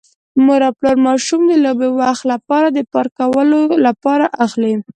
[0.45, 4.73] مور او پلار ماشوم د لوبې وخت لپاره پارک کولو لپاره اخلي.